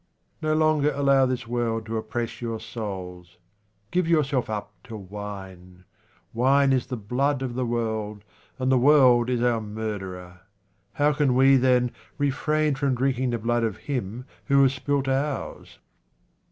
NO 0.41 0.55
longer 0.55 0.91
allow 0.95 1.27
this 1.27 1.45
world 1.45 1.85
to 1.85 1.95
oppress 1.95 2.41
your 2.41 2.59
souls. 2.59 3.37
Give 3.91 4.07
yourselves 4.07 4.49
up 4.49 4.71
to 4.85 4.97
wine. 4.97 5.83
Wine 6.33 6.73
is 6.73 6.87
the 6.87 6.97
blood 6.97 7.43
of 7.43 7.53
the 7.53 7.67
world, 7.67 8.23
and 8.57 8.71
the 8.71 8.79
world 8.79 9.29
is 9.29 9.43
our 9.43 9.61
murderer. 9.61 10.39
How 10.93 11.13
can 11.13 11.35
we, 11.35 11.55
then, 11.55 11.91
refrain 12.17 12.73
from 12.73 12.95
drinking 12.95 13.29
the 13.29 13.37
blood 13.37 13.63
of 13.63 13.77
him 13.77 14.25
who 14.45 14.63
has 14.63 14.73
spilt 14.73 15.07
ours 15.07 15.77